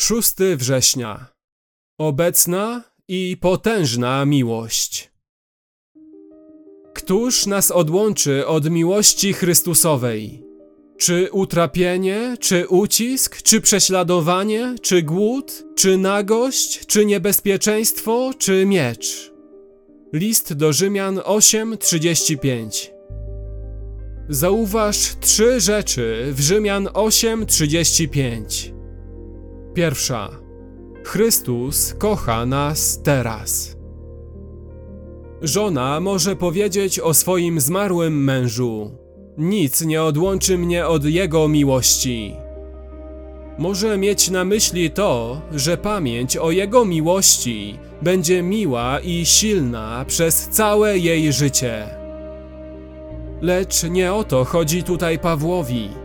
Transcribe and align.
6 0.00 0.34
września. 0.56 1.26
Obecna 1.98 2.84
i 3.08 3.36
potężna 3.40 4.24
miłość. 4.24 5.10
Któż 6.94 7.46
nas 7.46 7.70
odłączy 7.70 8.46
od 8.46 8.70
miłości 8.70 9.32
Chrystusowej? 9.32 10.44
Czy 10.98 11.28
utrapienie, 11.32 12.36
czy 12.40 12.68
ucisk, 12.68 13.42
czy 13.42 13.60
prześladowanie, 13.60 14.74
czy 14.82 15.02
głód, 15.02 15.64
czy 15.76 15.98
nagość, 15.98 16.86
czy 16.86 17.06
niebezpieczeństwo, 17.06 18.30
czy 18.38 18.66
miecz? 18.66 19.32
List 20.12 20.52
do 20.52 20.72
Rzymian 20.72 21.18
8:35. 21.18 22.90
Zauważ 24.28 24.96
trzy 25.20 25.60
rzeczy 25.60 26.32
w 26.32 26.40
Rzymian 26.40 26.86
8:35. 26.86 28.79
Pierwsza. 29.74 30.30
Chrystus 31.04 31.94
kocha 31.98 32.46
nas 32.46 33.02
teraz. 33.02 33.76
Żona 35.42 36.00
może 36.00 36.36
powiedzieć 36.36 37.00
o 37.00 37.14
swoim 37.14 37.60
zmarłym 37.60 38.24
mężu: 38.24 38.90
Nic 39.38 39.80
nie 39.80 40.02
odłączy 40.02 40.58
mnie 40.58 40.86
od 40.86 41.04
jego 41.04 41.48
miłości. 41.48 42.34
Może 43.58 43.98
mieć 43.98 44.30
na 44.30 44.44
myśli 44.44 44.90
to, 44.90 45.40
że 45.52 45.76
pamięć 45.76 46.36
o 46.36 46.50
jego 46.50 46.84
miłości 46.84 47.78
będzie 48.02 48.42
miła 48.42 49.00
i 49.00 49.26
silna 49.26 50.04
przez 50.08 50.48
całe 50.48 50.98
jej 50.98 51.32
życie. 51.32 51.86
Lecz 53.40 53.82
nie 53.82 54.12
o 54.12 54.24
to 54.24 54.44
chodzi 54.44 54.82
tutaj 54.82 55.18
Pawłowi. 55.18 55.99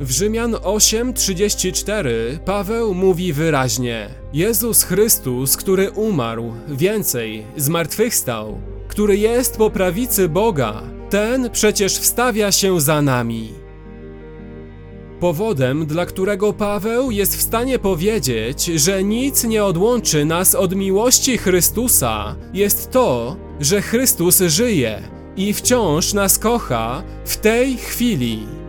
W 0.00 0.10
Rzymian 0.10 0.54
8:34 0.54 2.08
Paweł 2.44 2.94
mówi 2.94 3.32
wyraźnie: 3.32 4.08
Jezus 4.32 4.82
Chrystus, 4.82 5.56
który 5.56 5.90
umarł, 5.90 6.52
więcej, 6.68 7.44
zmartwychwstał, 7.56 8.58
który 8.88 9.16
jest 9.16 9.56
po 9.56 9.70
prawicy 9.70 10.28
Boga, 10.28 10.82
ten 11.10 11.50
przecież 11.50 11.98
wstawia 11.98 12.52
się 12.52 12.80
za 12.80 13.02
nami. 13.02 13.52
Powodem, 15.20 15.86
dla 15.86 16.06
którego 16.06 16.52
Paweł 16.52 17.10
jest 17.10 17.36
w 17.36 17.42
stanie 17.42 17.78
powiedzieć, 17.78 18.64
że 18.64 19.04
nic 19.04 19.44
nie 19.44 19.64
odłączy 19.64 20.24
nas 20.24 20.54
od 20.54 20.74
miłości 20.74 21.38
Chrystusa, 21.38 22.36
jest 22.54 22.90
to, 22.90 23.36
że 23.60 23.82
Chrystus 23.82 24.38
żyje 24.40 25.02
i 25.36 25.52
wciąż 25.52 26.12
nas 26.12 26.38
kocha 26.38 27.02
w 27.24 27.36
tej 27.36 27.76
chwili. 27.76 28.63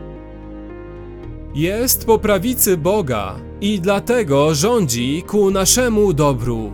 Jest 1.56 2.06
po 2.06 2.20
prawicy 2.20 2.78
Boga 2.78 3.36
i 3.62 3.80
dlatego 3.80 4.56
rządzi 4.56 5.24
ku 5.28 5.52
naszemu 5.52 6.14
dobru. 6.14 6.72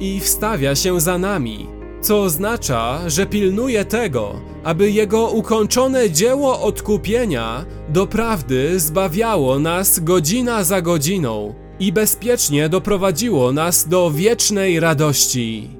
I 0.00 0.20
wstawia 0.20 0.74
się 0.74 1.00
za 1.00 1.18
nami, 1.18 1.66
co 2.00 2.22
oznacza, 2.22 3.00
że 3.06 3.26
pilnuje 3.26 3.84
tego, 3.84 4.40
aby 4.64 4.90
Jego 4.90 5.28
ukończone 5.28 6.10
dzieło 6.10 6.60
odkupienia 6.60 7.64
doprawdy 7.88 8.80
zbawiało 8.80 9.58
nas 9.58 10.00
godzina 10.00 10.64
za 10.64 10.82
godziną 10.82 11.54
i 11.80 11.92
bezpiecznie 11.92 12.68
doprowadziło 12.68 13.52
nas 13.52 13.88
do 13.88 14.10
wiecznej 14.10 14.80
radości. 14.80 15.70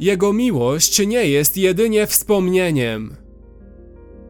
Jego 0.00 0.32
miłość 0.32 1.06
nie 1.06 1.26
jest 1.26 1.56
jedynie 1.56 2.06
wspomnieniem. 2.06 3.21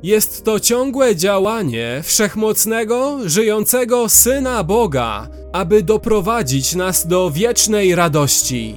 Jest 0.03 0.45
to 0.45 0.61
ciągłe 0.61 1.17
działanie 1.17 2.01
wszechmocnego, 2.03 3.19
żyjącego 3.25 4.09
Syna 4.09 4.65
Boga, 4.65 5.29
aby 5.53 5.83
doprowadzić 5.83 6.75
nas 6.75 7.07
do 7.07 7.31
wiecznej 7.31 7.95
radości. 7.95 8.75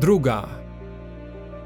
Druga. 0.00 0.48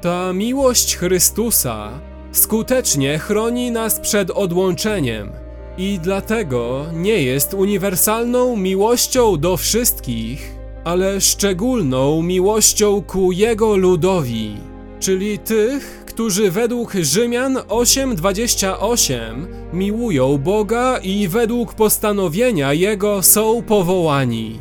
Ta 0.01 0.33
miłość 0.33 0.95
Chrystusa 0.97 1.91
skutecznie 2.31 3.19
chroni 3.19 3.71
nas 3.71 3.99
przed 3.99 4.31
odłączeniem 4.31 5.31
i 5.77 5.99
dlatego 6.03 6.85
nie 6.93 7.23
jest 7.23 7.53
uniwersalną 7.53 8.57
miłością 8.57 9.37
do 9.37 9.57
wszystkich, 9.57 10.55
ale 10.83 11.21
szczególną 11.21 12.21
miłością 12.21 13.01
ku 13.01 13.31
Jego 13.31 13.77
ludowi, 13.77 14.57
czyli 14.99 15.39
tych, 15.39 16.00
którzy 16.21 16.51
według 16.51 16.93
Rzymian 16.93 17.55
8:28 17.55 19.47
miłują 19.73 20.37
Boga 20.37 20.97
i 20.97 21.27
według 21.27 21.73
postanowienia 21.73 22.73
Jego 22.73 23.23
są 23.23 23.61
powołani. 23.61 24.59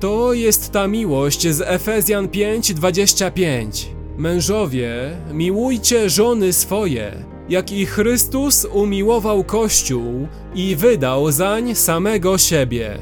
To 0.00 0.32
jest 0.32 0.72
ta 0.72 0.86
miłość 0.86 1.48
z 1.48 1.60
Efezjan 1.60 2.28
5:25. 2.28 3.86
Mężowie, 4.18 5.16
miłujcie 5.32 6.10
żony 6.10 6.52
swoje, 6.52 7.24
jak 7.48 7.72
i 7.72 7.86
Chrystus 7.86 8.66
umiłował 8.72 9.44
Kościół 9.44 10.28
i 10.54 10.76
wydał 10.76 11.32
zań 11.32 11.74
samego 11.74 12.38
siebie. 12.38 12.98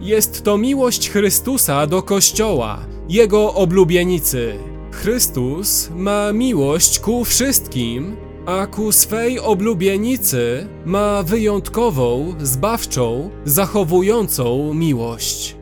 Jest 0.00 0.42
to 0.42 0.58
miłość 0.58 1.10
Chrystusa 1.10 1.86
do 1.86 2.02
Kościoła, 2.02 2.78
Jego 3.08 3.54
oblubienicy. 3.54 4.70
Chrystus 4.90 5.90
ma 5.94 6.32
miłość 6.32 6.98
ku 6.98 7.24
wszystkim, 7.24 8.16
a 8.46 8.66
ku 8.66 8.92
swej 8.92 9.38
oblubienicy 9.38 10.66
ma 10.84 11.22
wyjątkową, 11.22 12.34
zbawczą, 12.42 13.30
zachowującą 13.44 14.74
miłość. 14.74 15.56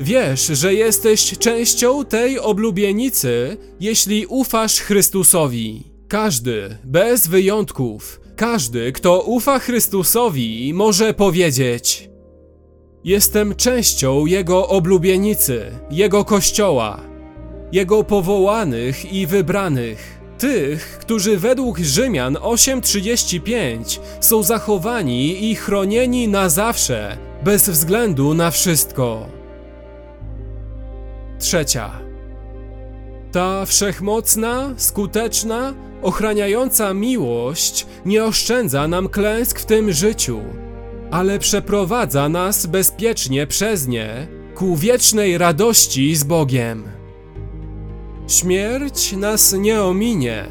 Wiesz, 0.00 0.46
że 0.46 0.74
jesteś 0.74 1.38
częścią 1.38 2.04
tej 2.04 2.38
oblubienicy, 2.38 3.56
jeśli 3.80 4.26
ufasz 4.26 4.80
Chrystusowi. 4.80 5.84
Każdy, 6.08 6.78
bez 6.84 7.26
wyjątków, 7.26 8.20
każdy, 8.36 8.92
kto 8.92 9.22
ufa 9.22 9.58
Chrystusowi, 9.58 10.74
może 10.74 11.14
powiedzieć: 11.14 12.10
Jestem 13.04 13.54
częścią 13.54 14.26
Jego 14.26 14.68
oblubienicy, 14.68 15.60
Jego 15.90 16.24
kościoła, 16.24 17.15
Jego 17.76 18.04
powołanych 18.04 19.12
i 19.12 19.26
wybranych, 19.26 20.20
tych, 20.38 20.98
którzy 20.98 21.38
według 21.38 21.78
Rzymian 21.78 22.34
8:35 22.34 24.00
są 24.20 24.42
zachowani 24.42 25.50
i 25.50 25.54
chronieni 25.54 26.28
na 26.28 26.48
zawsze, 26.48 27.16
bez 27.44 27.70
względu 27.70 28.34
na 28.34 28.50
wszystko. 28.50 29.26
Trzecia. 31.38 31.90
Ta 33.32 33.66
wszechmocna, 33.66 34.74
skuteczna, 34.76 35.74
ochraniająca 36.02 36.94
miłość 36.94 37.86
nie 38.06 38.24
oszczędza 38.24 38.88
nam 38.88 39.08
klęsk 39.08 39.60
w 39.60 39.66
tym 39.66 39.92
życiu, 39.92 40.40
ale 41.10 41.38
przeprowadza 41.38 42.28
nas 42.28 42.66
bezpiecznie 42.66 43.46
przez 43.46 43.86
nie 43.86 44.26
ku 44.54 44.76
wiecznej 44.76 45.38
radości 45.38 46.16
z 46.16 46.24
Bogiem. 46.24 46.96
Śmierć 48.28 49.12
nas 49.12 49.52
nie 49.52 49.82
ominie, 49.82 50.46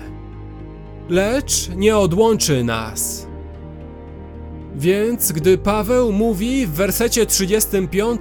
lecz 1.10 1.70
nie 1.76 1.98
odłączy 1.98 2.64
nas. 2.64 3.28
Więc 4.76 5.32
gdy 5.32 5.58
Paweł 5.58 6.12
mówi 6.12 6.68
w 6.68 6.72
wersecie 6.72 7.26
35, 7.26 8.20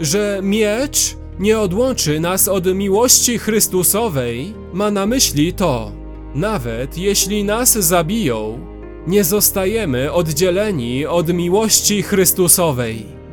że 0.00 0.40
miecz 0.42 1.16
nie 1.38 1.58
odłączy 1.58 2.20
nas 2.20 2.48
od 2.48 2.74
miłości 2.74 3.38
Chrystusowej, 3.38 4.54
ma 4.72 4.90
na 4.90 5.06
myśli 5.06 5.52
to, 5.52 5.92
nawet 6.34 6.98
jeśli 6.98 7.44
nas 7.44 7.72
zabiją, 7.72 8.58
nie 9.06 9.24
zostajemy 9.24 10.12
oddzieleni 10.12 11.06
od 11.06 11.32
miłości 11.32 12.02
Chrystusowej. 12.02 13.23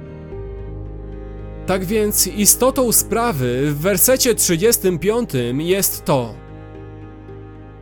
Tak 1.72 1.86
więc 1.86 2.28
istotą 2.28 2.92
sprawy 2.92 3.72
w 3.72 3.78
wersecie 3.78 4.36
35 4.36 5.30
jest 5.58 6.06
to: 6.06 6.36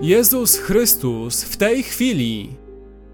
Jezus 0.01 0.57
Chrystus 0.57 1.43
w 1.43 1.57
tej 1.57 1.83
chwili 1.83 2.49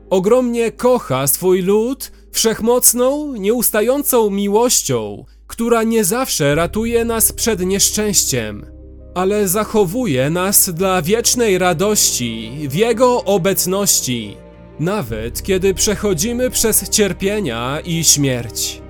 ogromnie 0.09 0.71
kocha 0.71 1.27
swój 1.27 1.61
lud 1.61 2.11
wszechmocną, 2.31 3.35
nieustającą 3.35 4.29
miłością, 4.29 5.25
która 5.47 5.83
nie 5.83 6.03
zawsze 6.03 6.55
ratuje 6.55 7.05
nas 7.05 7.31
przed 7.31 7.59
nieszczęściem, 7.59 8.65
ale 9.13 9.47
zachowuje 9.47 10.29
nas 10.29 10.69
dla 10.69 11.01
wiecznej 11.01 11.57
radości 11.57 12.51
w 12.69 12.75
Jego 12.75 13.23
obecności, 13.23 14.37
nawet 14.79 15.43
kiedy 15.43 15.73
przechodzimy 15.73 16.49
przez 16.49 16.89
cierpienia 16.89 17.79
i 17.85 18.03
śmierć. 18.03 18.84